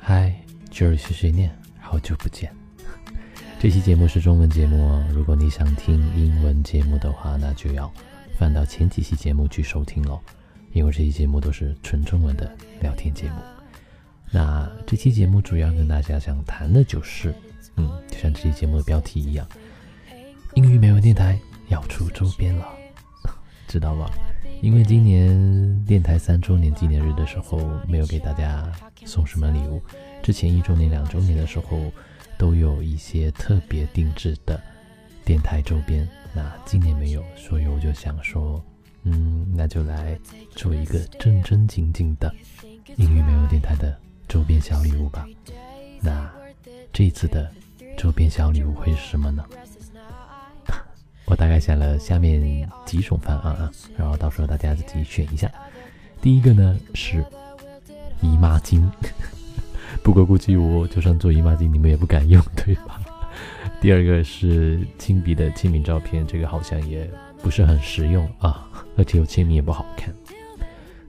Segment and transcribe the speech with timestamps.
[0.00, 0.32] 嗨，
[0.70, 1.50] 这里是谁念？
[1.80, 2.54] 好久不见。
[3.58, 5.04] 这期节目是中文节目哦。
[5.12, 7.92] 如果你想听英文节目的话，那就要
[8.38, 10.20] 翻到前几期节目去收听喽。
[10.72, 13.36] 因为这期节目都是纯中文的聊天节目。
[14.30, 17.34] 那这期节目主要跟大家想谈的就是，
[17.76, 19.44] 嗯，就像这期节目的标题一样，
[20.54, 21.36] 英语美文电台
[21.68, 22.68] 要出周边了，
[23.74, 24.08] 知道吗？
[24.62, 27.58] 因为今年电台三周年纪念日的时候
[27.88, 28.70] 没有给大家
[29.04, 29.82] 送什么礼物，
[30.22, 31.90] 之前一周年、两周年的时候
[32.38, 34.62] 都有一些特别定制的
[35.24, 38.62] 电台周边，那今年没有，所以我就想说，
[39.02, 40.16] 嗯，那就来
[40.52, 42.32] 做一个正正经经的
[42.94, 43.98] 英语美文电台的。
[44.28, 45.26] 周边小礼物吧，
[46.00, 46.32] 那
[46.92, 47.50] 这次的
[47.98, 49.44] 周边小礼物会是什么呢？
[51.34, 55.50] 我大概想了下面几种方案啊，然后到时候大家自己选一下。
[56.22, 57.24] 第一个呢是
[58.22, 58.80] 姨妈巾，
[60.00, 63.00] 不过估计我就算做姨妈巾，你们也不敢用，对吧？
[63.80, 67.10] 第二个是亲笔的签名照片，这个好像也
[67.42, 68.64] 不是很实用啊，
[68.96, 70.14] 而且有签名也不好看。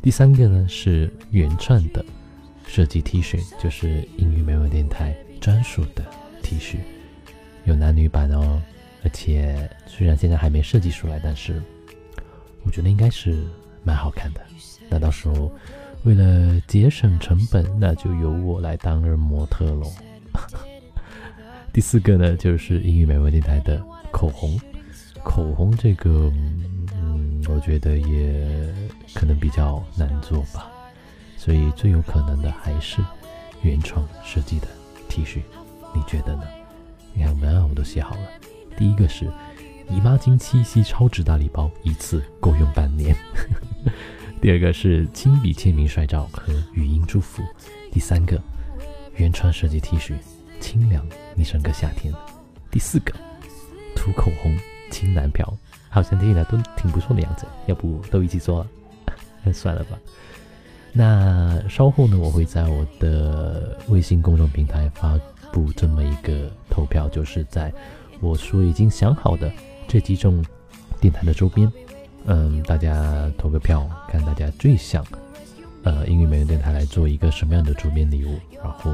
[0.01, 2.03] 第三个呢是原创的。
[2.65, 6.03] 设计 T 恤就是英语美文电台专属的
[6.41, 6.77] T 恤，
[7.65, 8.59] 有男女版哦。
[9.05, 11.61] 而且虽然现在还没设计出来，但是
[12.63, 13.45] 我觉得应该是
[13.83, 14.41] 蛮好看的。
[14.89, 15.51] 那到时候
[16.03, 19.91] 为了节省成本，那就由我来担任模特喽。
[21.71, 23.79] 第四个呢，就是英语美文电台的
[24.11, 24.59] 口红。
[25.23, 26.31] 口红这个，
[26.95, 28.73] 嗯，我觉得也
[29.13, 30.71] 可能比较难做吧。
[31.37, 33.03] 所以最有可能的还是
[33.61, 34.67] 原创设计的
[35.07, 35.41] T 恤，
[35.93, 36.43] 你觉得呢？
[37.13, 38.21] 你看文案我都写好了。
[38.77, 39.25] 第一个是
[39.89, 43.15] 姨妈巾七夕超值大礼包，一次够用半年。
[44.41, 47.41] 第二个是亲笔签名帅照和语音祝福。
[47.91, 48.39] 第三个
[49.15, 50.13] 原创设计 T 恤，
[50.59, 52.13] 清凉你整个夏天。
[52.69, 53.13] 第四个
[53.95, 54.55] 涂口红
[54.91, 55.57] 亲男票，
[55.89, 58.67] 好像听起来都挺不错的样子，要不都一起做了？
[59.43, 59.51] 那？
[59.53, 59.97] 算了吧。
[60.91, 65.19] 那稍后呢，我会在我的微信公众平台发
[65.51, 67.73] 布这么一个投票，就是在
[68.21, 69.51] 我说已经想好的
[69.87, 70.43] 这几种
[70.99, 71.71] 电台的周边，
[72.25, 75.05] 嗯，大家投个票，看大家最想，
[75.83, 78.91] 呃，英语美文电台来做一个什么样的周边礼物，然后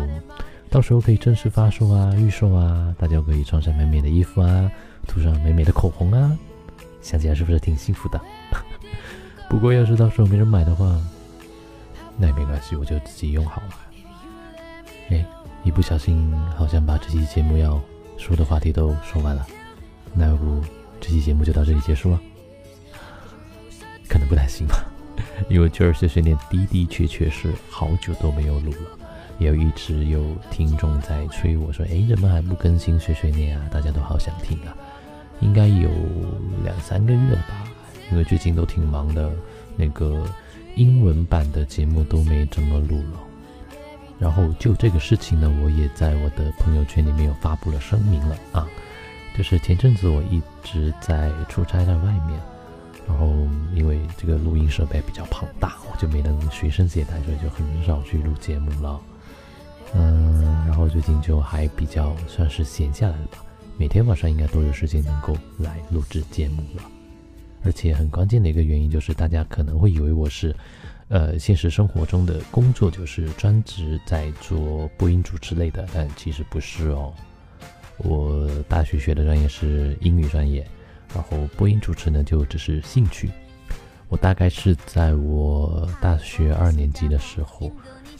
[0.69, 4.71] 到时候可以正式发售啊，预售啊，大家可以穿上美美的衣服啊，
[5.07, 6.37] 涂上美美的口红啊，
[7.01, 8.19] 想起来是不是挺幸福的？
[9.49, 10.99] 不过要是到时候没人买的话，
[12.17, 13.69] 那也没关系，我就自己用好了。
[15.09, 15.25] 哎，
[15.63, 17.81] 一不小心好像把这期节目要
[18.21, 19.43] 说的话题都说完了，
[20.13, 20.61] 那要不
[20.99, 22.21] 这期节目就到这里结束了？
[24.07, 24.85] 可能不太行吧，
[25.49, 28.99] 因为九儿碎碎念的的确确是好久都没有录了，
[29.39, 33.67] 也一直有听众在催我说：“哎，怎么还不更新碎碎念啊？
[33.71, 34.77] 大家都好想听啊！”
[35.41, 35.89] 应该有
[36.63, 37.67] 两三个月了吧，
[38.11, 39.31] 因为最近都挺忙的，
[39.75, 40.23] 那个。
[40.77, 43.19] 英文版的节目都没怎么录了，
[44.21, 48.67] 然后就这个事情呢，我也在我的朋友圈里面有发布了声明了啊，
[49.35, 52.39] 就是前阵子我一直在出差在外面，
[53.07, 53.33] 然后
[53.73, 59.01] 因为这个录音设备比较庞大，我就没能随身携带，所以就很少去录节目了。
[59.95, 63.39] 嗯，然后最近就还比较算是闲下来了吧，
[63.75, 66.83] 每天晚上应该都有时间能够来录制节目了。
[67.63, 70.55] 而且很关键的一个原因就是，大家可能会以为我是，
[71.09, 77.13] 呃，现实生活中的工作就是专职在做播音主持类的，但其实不是哦。
[77.97, 80.67] 我大学学的专业是英语专业，
[81.13, 83.29] 然后播音主持呢就只是兴趣。
[84.09, 87.71] 我大概是在我大学二年级的时候，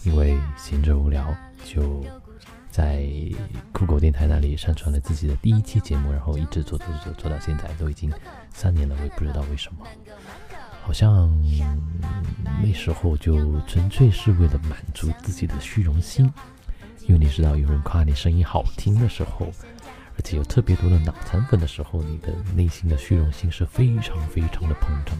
[0.04, 1.36] 因为闲着无聊
[1.66, 2.04] 就。
[2.72, 3.06] 在
[3.74, 8.10] 酷狗电台那里上传了自己的第一期节目，然后一直做做做做到现在，都已经
[8.54, 9.86] 三年了，我也不知道为什么，
[10.82, 11.30] 好像
[12.64, 16.32] 那时候就纯粹是为了满足自己的虚荣心，
[17.08, 19.52] 因为你知道有人夸你声音好听的时候，
[20.16, 25.18] 而且有特别多的脑残粉的时候，你的内心的虚荣心是非常非常的膨胀，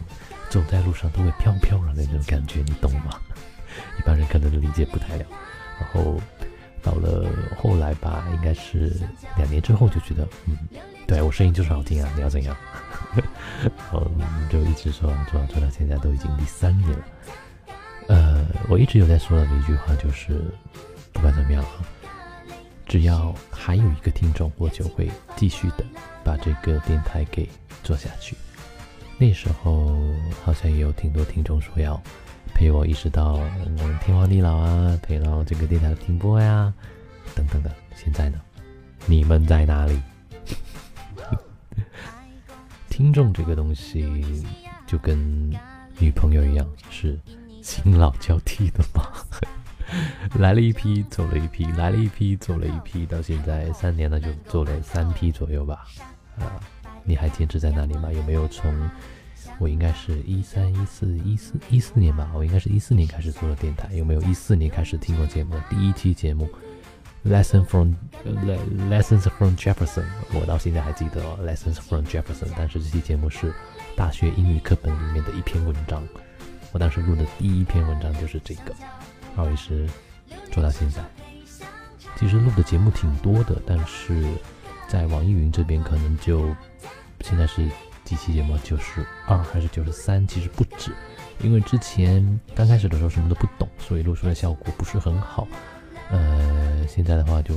[0.48, 3.20] 走在路上都会飘飘然的那种感觉，你懂吗？
[3.98, 5.26] 一般人可能都理解不太了，
[5.78, 6.18] 然后。
[6.82, 8.92] 到了后来吧，应该是
[9.36, 10.56] 两年之后就觉得，嗯，
[11.06, 12.56] 对我声音就是好听啊，你要怎样？
[13.92, 17.04] 嗯，就一直说做做到现在都已经第三年了。
[18.08, 20.42] 呃，我一直有在说的一句话就是，
[21.12, 21.64] 不管怎么样，
[22.86, 25.84] 只要还有一个听众，我就会继续的
[26.24, 27.48] 把这个电台给
[27.84, 28.36] 做下去。
[29.18, 29.96] 那时候
[30.44, 32.02] 好像也有挺多听众说要
[32.54, 36.72] 陪我一直到嗯天荒地老啊，陪到这个电台的停播呀，
[37.34, 37.70] 等等的。
[37.96, 38.40] 现在呢，
[39.06, 40.00] 你们在哪里？
[42.88, 44.44] 听众这个东西
[44.86, 45.50] 就跟
[45.98, 47.18] 女朋友一样，是
[47.62, 49.06] 新老交替的嘛。
[50.38, 55.84] 来了一批，走了一批，来了一批，走了一批，到现在三年了，就做了三批左右吧。
[56.38, 56.60] 啊，
[57.04, 58.12] 你还坚持在那里吗？
[58.12, 58.72] 有没有从
[59.58, 62.30] 我应该是一三一四一四一四年吧？
[62.34, 63.92] 我应该是一四年开始做的电台。
[63.94, 65.62] 有没有一四年开始听过节目的？
[65.70, 66.48] 第一期节目
[67.24, 67.94] ，Lesson from
[68.24, 70.04] Lessons from Jefferson，
[70.34, 72.48] 我到现在还记得 Lessons from Jefferson。
[72.56, 73.54] 但是这期节目是
[73.96, 76.02] 大学英语课本里面的一篇文章。
[76.72, 78.74] 我当时录的第一篇文章就是这个。
[79.34, 79.88] 然后也是
[80.50, 81.02] 做到现在，
[82.16, 84.22] 其实录的节目挺多的，但是
[84.86, 86.54] 在网易云这边可能就
[87.22, 87.66] 现在是
[88.12, 90.28] 几期节目，九十二还是九十三？
[90.28, 90.92] 其实不止，
[91.40, 95.48] 因为之前刚开始的时候什么都不懂，所以录出来效果不是很好。
[96.10, 97.54] 呃，现在的话就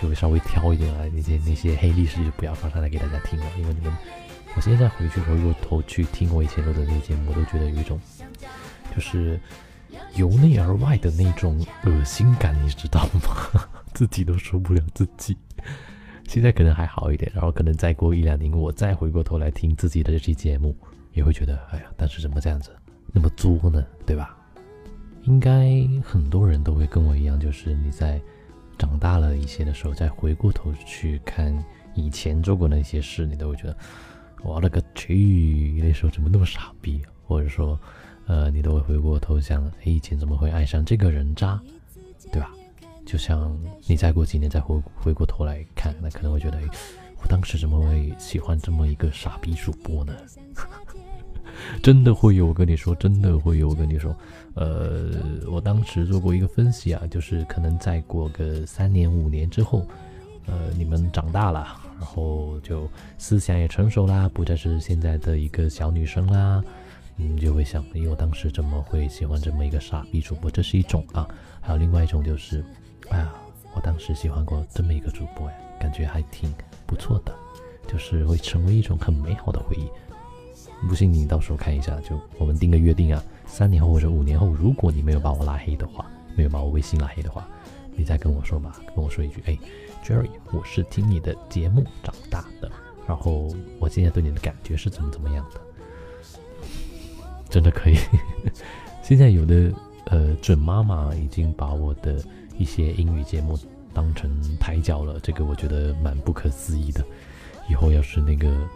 [0.00, 3.94] 就稍微挑一点啊，那些那些黑历史就不要放上来给大家听了，因为你们
[4.54, 8.00] 我现在回去回过头去听我以前录的那些节目，我都觉得有一种
[8.96, 9.38] 就是。
[10.14, 13.62] 由内而外的那种恶心感，你知道吗？
[13.92, 15.36] 自己都受不了自己。
[16.26, 20.74] 现在可能还好一点，然后可能再过一两年，我再回过头来听自己的这期节目，
[21.12, 22.70] 也会觉得，哎呀，当时怎么这样子，
[23.12, 23.84] 那么作呢？
[24.06, 24.36] 对吧？
[25.24, 28.20] 应该很多人都会跟我一样，就是你在
[28.78, 31.56] 长大了一些的时候，再回过头去看
[31.94, 33.76] 以前做过那些事，你都会觉得，
[34.42, 37.02] 我勒个去，那时候怎么那么傻逼？
[37.24, 37.78] 或者说。
[38.28, 41.60] 呃，你都会回过头想，哎，以前怎么会爱上这个人渣，
[43.04, 43.56] 就像
[43.86, 46.58] 你再过几年再回回过头来看，那可能会觉得，
[47.20, 50.14] 我当时怎么会喜欢这么一个傻逼主播呢？
[51.82, 54.16] 真的会有，我跟你说，真的会有，我跟你说，
[54.54, 55.10] 呃，
[55.50, 59.86] 我当时做过一个分析啊，就是可能再过个三年五年之后，
[60.46, 62.88] 呃，你们长大了，然后就
[63.18, 66.62] 思想也成熟啦，不再是现在的一个小女生啦。
[67.14, 70.50] 你就会想，因为我当时怎么会喜欢这么一个傻逼主播？
[70.50, 71.28] 这是一种啊，
[71.60, 72.64] 还有另外一种就是，
[73.10, 73.32] 哎呀，
[73.74, 76.52] 我当时喜欢过这么一个主播呀，感觉还挺
[76.86, 77.34] 不错的，
[77.86, 79.88] 就是会成为一种很美好的回忆。
[80.88, 87.46] 不信你到时候看一下，就我们定个约定啊，三年后或者五年后，如果你没有把我拉黑的话，没有把我微信拉黑的话，
[87.94, 89.56] 你再跟我说吧，跟我说一句，哎
[90.04, 92.70] ，Jerry，我是听你的节目长大的，
[93.06, 93.48] 然后
[93.78, 95.60] 我现在对你的感觉是怎么怎么样的。
[97.48, 97.96] 真的可以，
[99.02, 99.72] 现在有的
[100.06, 102.20] 呃准妈妈已经把我的
[102.62, 103.58] 一些英语节目
[103.92, 104.30] 当成
[104.60, 107.04] 抬脚了，这个我觉得蛮不可思议的。
[107.68, 108.68] 以后要是那个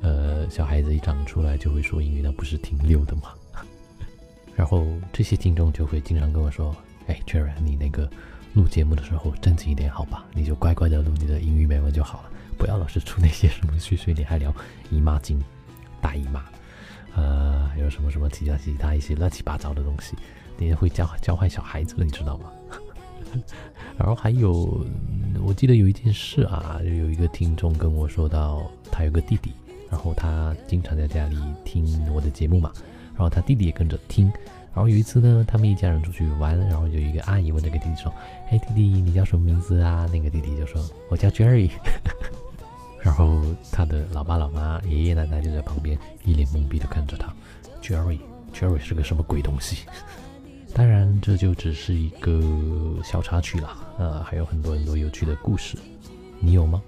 [0.00, 3.34] 呃小孩子一长出来就会说英语，那不是挺溜的吗？
[4.56, 6.74] 然后这些听众就会经常跟我说
[7.08, 8.10] ：“哎 j e r y 你那个
[8.54, 10.24] 录节目的时候正经一点好吧？
[10.32, 14.50] 你就乖乖的录你的英语美文就好了，不要老是出那些什么碎碎念，还聊
[14.90, 15.38] 姨妈巾、
[16.00, 16.42] 大姨妈。”
[17.14, 20.16] 呃，还有什么什么其他其他一些乱七八糟的东西，
[20.56, 22.50] 你也会教教坏小孩子了你知道吗？
[23.98, 24.84] 然后还有，
[25.44, 29.52] 我记得有一件事啊，就有一个听众跟我说到，他有个弟弟，
[29.90, 32.72] 然后他经常在家里听我的节目嘛，
[33.14, 34.26] 然后他弟弟也跟着听，
[34.74, 38.12] 然后有一次呢，他们一家人出去玩，然后有一个阿姨问这个弟弟说
[38.50, 41.70] ：“哎，弟弟，你叫什么名字啊？”那个弟弟就说：“我叫 Jerry。
[43.02, 47.32] ”然后他的老爸老妈、爷爷奶奶就在旁边一脸懵逼的看着他。
[47.80, 49.86] Jerry，Jerry 是个什么鬼东西？
[50.76, 52.38] 当然，这就只是一个
[53.02, 53.74] 小插曲了。
[53.96, 55.78] 呃，还有很多很多有趣的故事，
[56.38, 56.82] 你有吗？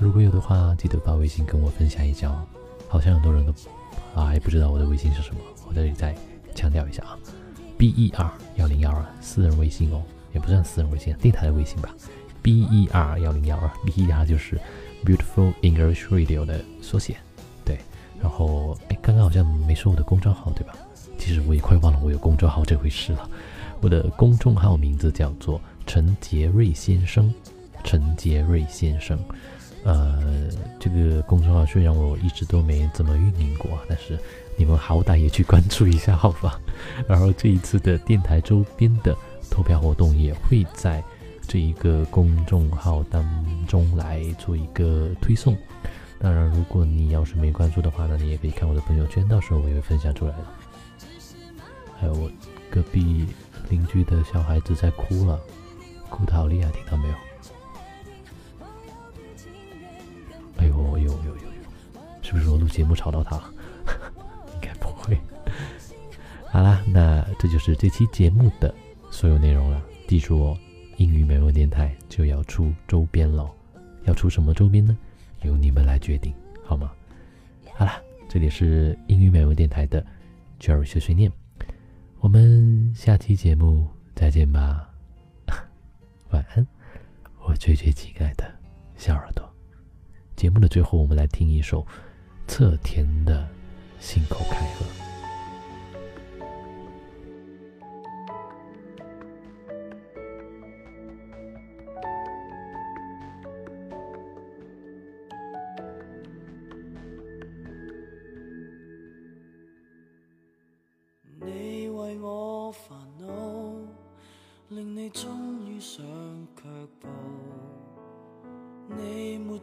[0.00, 2.44] 如果有的话，记得发微信跟我分享一下哦。
[2.88, 3.52] 好像很多人都
[4.16, 6.12] 啊还不知道我的微信是什么，我这里再
[6.56, 7.16] 强调一下啊
[7.78, 10.02] ，B E R 幺零幺二私人微信哦，
[10.34, 11.94] 也不算私人微信，电台的微信吧。
[12.42, 14.60] B E R 幺零幺二，B E R 就是。
[15.02, 17.16] Beautiful English Radio 的缩写，
[17.64, 17.78] 对，
[18.20, 20.74] 然后哎，刚刚好像没说我的公众号，对吧？
[21.30, 23.30] 其实我也快忘了我有公众号这回事了。
[23.80, 27.32] 我的公众号名字叫做陈杰瑞先生，
[27.84, 29.16] 陈杰瑞先生。
[29.84, 30.48] 呃，
[30.80, 34.18] 这个公众号虽然我一直都没怎么运营过，但是
[34.56, 36.60] 你们好歹也去关注一下，好吧？
[37.06, 39.16] 然后这一次的电台周边的
[39.48, 41.00] 投票活动也会在。
[41.46, 43.24] 这一个公众号当
[43.68, 45.56] 中来做一个推送，
[46.18, 50.38] 当然，如果你要是没关注的话呢，你也可以看我的朋友圈，到时候我也会分享出来的。
[52.00, 52.30] 还有我
[52.70, 53.26] 隔壁
[53.68, 55.38] 邻居的小孩子在哭了，
[56.08, 57.14] 哭得好厉害，听到没有？
[60.56, 61.42] 哎呦，呦呦呦呦，
[62.22, 63.52] 是不是我录节目吵到他了？
[64.54, 65.18] 应该不会。
[66.46, 68.74] 好啦，那这就是这期节目的
[69.10, 69.82] 所有内容了。
[70.08, 70.58] 记住哦，
[70.96, 73.50] 英语美文电台就要出周边喽。
[74.04, 74.96] 要出什么周边呢？
[75.42, 76.90] 由你们来决定，好吗？
[77.74, 80.04] 好啦，这里是英语美文电台的
[80.60, 81.30] Jerry 碎碎念，
[82.20, 84.86] 我们下期节目再见吧。
[86.30, 86.66] 晚安，
[87.42, 88.44] 我最最亲爱的
[88.94, 89.50] 小耳朵。
[90.36, 91.84] 节目的最后，我们来听一首
[92.46, 93.42] 侧田的
[93.98, 94.84] 《信口开河》。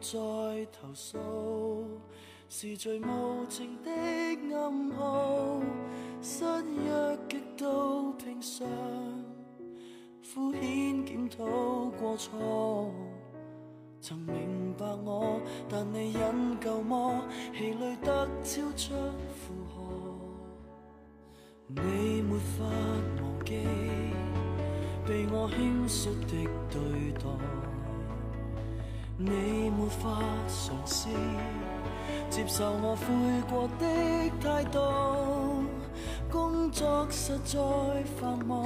[0.09, 0.17] 再
[0.71, 1.17] 投诉
[2.47, 3.91] 是最无情的
[4.55, 5.59] 暗号，
[6.21, 8.65] 失约极度平常，
[10.23, 11.43] 敷衍检讨
[11.99, 12.89] 过错，
[13.99, 17.25] 曾明白我，但你忍够么？
[17.53, 18.93] 气馁得超出
[19.35, 19.76] 负荷，
[32.57, 33.05] 受我悔
[33.51, 33.85] 过的
[34.41, 34.79] 态度，
[36.31, 37.55] 工作实在
[38.19, 38.65] 繁忙，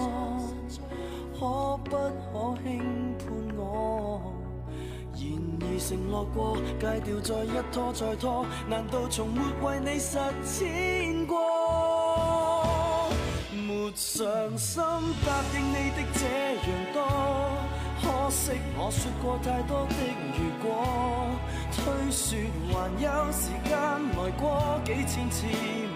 [1.37, 2.79] 可不可轻
[3.19, 4.31] 判我？
[5.13, 5.21] 然
[5.59, 11.37] 而承诺过戒掉再一拖再拖，难道从没为你实践过？
[13.51, 14.81] 没上心
[15.25, 16.21] 答应你的这
[16.55, 17.60] 样多。
[18.31, 19.95] 可惜我说过太多的
[20.37, 21.27] 如果，
[21.75, 22.39] 推说
[22.71, 25.45] 还有时间来过，几千次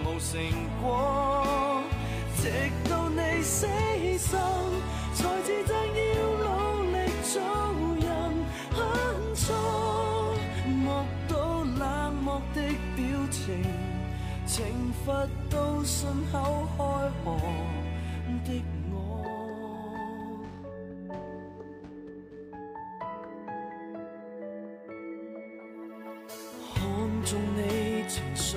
[0.04, 0.44] 无成
[0.82, 1.82] 果，
[2.36, 2.51] 直
[2.89, 3.65] 到你死
[4.18, 4.38] 心，
[5.13, 5.96] 才自责要
[6.44, 7.39] 努力做
[8.04, 8.06] 人
[8.70, 8.77] 很
[9.34, 10.36] 错，
[10.68, 11.34] 目睹
[11.80, 12.60] 冷漠的
[12.98, 13.01] 表
[13.32, 13.63] 情，
[14.46, 14.62] 惩
[15.06, 16.84] 罚到信口开
[17.24, 17.39] 河
[18.44, 18.75] 的。
[27.25, 28.55] 中你情绪，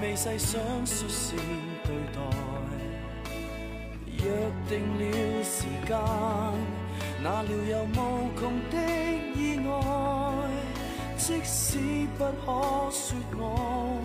[0.00, 1.36] 未细想率先
[1.82, 2.20] 对待，
[4.06, 4.22] 约
[4.68, 5.98] 定了时间，
[7.20, 8.76] 哪料有无穷的
[9.34, 9.68] 意外。
[11.16, 11.78] 即使
[12.16, 14.00] 不可说我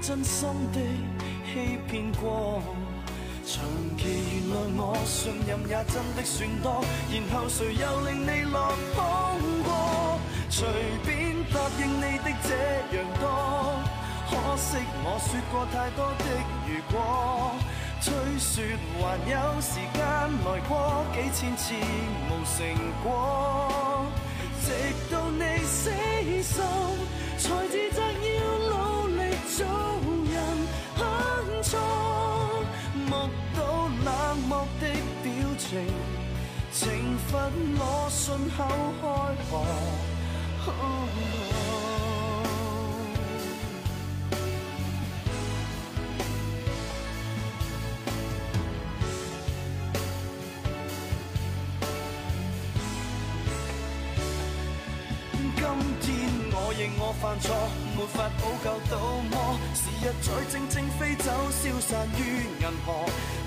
[0.00, 0.80] 真心的
[1.52, 2.62] 欺骗过，
[3.44, 3.62] 长
[3.98, 4.02] 期
[4.48, 8.72] 原谅我，信任也真的算多，然后谁又令你落
[14.60, 16.24] 惜我说过太多的
[16.68, 16.94] 如果，
[18.02, 18.62] 吹说
[19.00, 19.98] 还有时间
[20.44, 20.70] 来过，
[21.14, 21.72] 几千次
[22.28, 22.56] 无成
[23.02, 23.08] 果，
[24.62, 24.66] 直
[25.10, 25.90] 到你死
[26.42, 26.62] 心，
[27.38, 28.38] 才自责要
[28.68, 28.72] 努
[29.16, 29.18] 力
[29.56, 29.58] 做
[30.30, 30.34] 人
[30.94, 31.00] 很
[31.62, 31.72] 错，
[33.06, 33.10] 目
[33.56, 33.58] 睹
[34.04, 34.08] 冷
[34.46, 34.82] 漠的
[35.22, 35.26] 表
[35.58, 35.68] 情，
[36.72, 36.78] 惩
[37.28, 37.30] 罚
[37.78, 38.22] 我信
[38.56, 38.58] 口
[39.00, 39.02] 开
[39.50, 39.50] 河。
[57.20, 57.54] 犯错，
[57.96, 58.96] 没法补救到
[59.30, 59.58] 么？
[59.74, 62.18] 时日在静静飞走，消散于
[62.60, 62.88] 银河，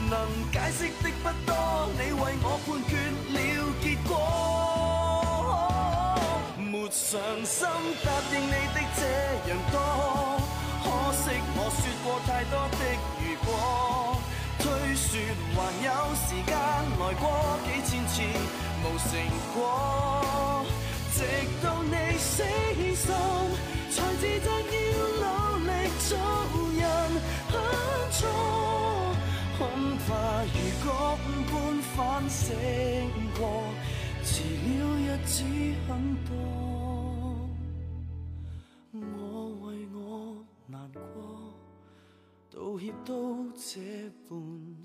[0.10, 0.14] 能
[0.52, 1.50] 解释的不多，
[1.98, 2.94] 你为我判决
[3.34, 3.38] 了
[3.82, 4.12] 结果。
[6.92, 7.66] 伤心
[8.04, 9.02] 答应你的这
[9.50, 9.76] 样多，
[10.84, 11.24] 可惜
[11.56, 12.80] 我说过太多的
[13.18, 13.50] 如果，
[14.60, 14.62] 推
[14.94, 15.10] 说
[15.56, 16.54] 还有时间
[17.00, 17.26] 来过
[17.66, 18.22] 几千次
[18.84, 19.10] 无成
[19.56, 19.58] 果，
[21.16, 21.22] 直
[21.62, 22.44] 到你死
[22.96, 23.14] 心
[23.92, 24.76] 才自责要
[25.22, 25.24] 努
[25.64, 26.10] 力做
[26.74, 26.82] 人
[27.50, 27.54] 很
[28.12, 28.20] 错，
[29.60, 29.62] 恐
[30.08, 30.10] 怕
[30.44, 30.88] 如果
[31.52, 31.54] 般
[31.96, 31.96] 反
[32.28, 32.42] 省
[33.38, 33.42] 过，
[34.24, 35.34] 迟了日子
[35.88, 35.92] 很
[36.26, 36.32] 多。
[38.94, 39.98] 我为我
[40.66, 41.54] 难过
[42.50, 43.80] 道歉都这
[44.28, 44.83] 般。